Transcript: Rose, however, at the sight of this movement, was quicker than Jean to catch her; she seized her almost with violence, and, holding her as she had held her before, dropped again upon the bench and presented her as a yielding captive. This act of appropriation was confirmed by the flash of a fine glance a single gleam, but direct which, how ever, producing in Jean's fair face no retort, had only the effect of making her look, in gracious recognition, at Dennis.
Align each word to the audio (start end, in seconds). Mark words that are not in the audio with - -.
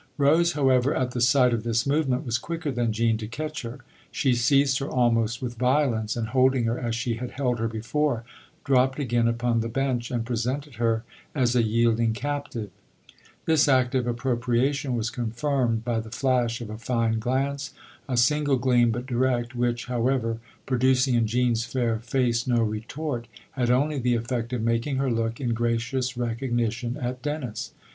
Rose, 0.17 0.53
however, 0.53 0.95
at 0.95 1.11
the 1.11 1.21
sight 1.21 1.53
of 1.53 1.61
this 1.61 1.85
movement, 1.85 2.25
was 2.25 2.39
quicker 2.39 2.71
than 2.71 2.91
Jean 2.91 3.19
to 3.19 3.27
catch 3.27 3.61
her; 3.61 3.81
she 4.09 4.33
seized 4.33 4.79
her 4.79 4.89
almost 4.89 5.43
with 5.43 5.59
violence, 5.59 6.15
and, 6.15 6.29
holding 6.29 6.63
her 6.63 6.79
as 6.79 6.95
she 6.95 7.17
had 7.17 7.29
held 7.29 7.59
her 7.59 7.67
before, 7.67 8.23
dropped 8.65 8.97
again 8.97 9.27
upon 9.27 9.59
the 9.59 9.69
bench 9.69 10.09
and 10.09 10.25
presented 10.25 10.77
her 10.77 11.03
as 11.35 11.55
a 11.55 11.61
yielding 11.61 12.13
captive. 12.13 12.71
This 13.45 13.67
act 13.67 13.93
of 13.93 14.07
appropriation 14.07 14.95
was 14.95 15.11
confirmed 15.11 15.85
by 15.85 15.99
the 15.99 16.09
flash 16.09 16.61
of 16.61 16.71
a 16.71 16.79
fine 16.79 17.19
glance 17.19 17.71
a 18.09 18.17
single 18.17 18.57
gleam, 18.57 18.89
but 18.89 19.05
direct 19.05 19.53
which, 19.53 19.85
how 19.85 20.07
ever, 20.07 20.39
producing 20.65 21.13
in 21.13 21.27
Jean's 21.27 21.63
fair 21.63 21.99
face 21.99 22.47
no 22.47 22.63
retort, 22.63 23.27
had 23.51 23.69
only 23.69 23.99
the 23.99 24.15
effect 24.15 24.51
of 24.51 24.63
making 24.63 24.95
her 24.95 25.11
look, 25.11 25.39
in 25.39 25.53
gracious 25.53 26.17
recognition, 26.17 26.97
at 26.97 27.21
Dennis. 27.21 27.73